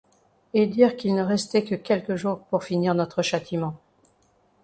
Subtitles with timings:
[0.55, 3.75] Et dire qu'il ne restait que quelques jours pour finir notre châtiment.